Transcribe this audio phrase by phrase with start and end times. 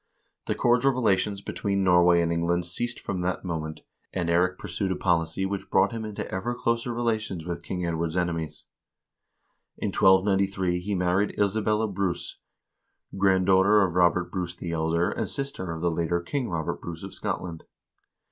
[0.47, 3.81] The cordial relations between Nor way and England ceased from that moment,
[4.11, 7.93] and Eirik pursued a policy which brought him into ever closer relations with King Ed
[7.93, 8.65] ward's enemies.
[9.77, 12.39] In 1293 he married Isabella Bruce,
[13.15, 17.13] granddaughter of Robert Bruce the Elder, and sister of the later King Robert Bruce of
[17.13, 17.63] Scotland.